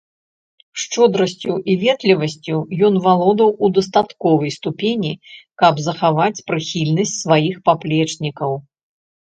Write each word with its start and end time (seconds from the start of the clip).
Шчодрасцю 0.83 1.57
і 1.73 1.75
ветлівасцю 1.83 2.57
ён 2.89 2.93
валодаў 3.05 3.49
у 3.67 3.71
дастатковай 3.79 4.55
ступені, 4.59 5.13
каб 5.65 5.73
захаваць 5.91 6.35
прыхільнасць 6.51 7.17
сваіх 7.23 7.55
паплечнікаў. 7.71 8.51